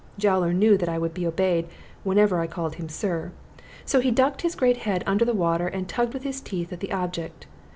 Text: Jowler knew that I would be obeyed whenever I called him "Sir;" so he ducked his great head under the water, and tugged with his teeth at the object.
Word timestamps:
Jowler 0.17 0.51
knew 0.51 0.79
that 0.79 0.89
I 0.89 0.97
would 0.97 1.13
be 1.13 1.27
obeyed 1.27 1.67
whenever 2.03 2.39
I 2.39 2.47
called 2.47 2.73
him 2.73 2.89
"Sir;" 2.89 3.31
so 3.85 3.99
he 3.99 4.09
ducked 4.09 4.41
his 4.41 4.55
great 4.55 4.77
head 4.77 5.03
under 5.05 5.25
the 5.25 5.31
water, 5.35 5.67
and 5.67 5.87
tugged 5.87 6.15
with 6.15 6.23
his 6.23 6.41
teeth 6.41 6.73
at 6.73 6.79
the 6.79 6.91
object. 6.91 7.45